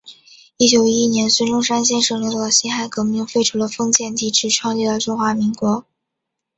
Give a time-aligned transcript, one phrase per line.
[0.57, 5.85] 一九一一年孙中山先生领导的辛亥革命，废除了封建帝制，创立了中华民国。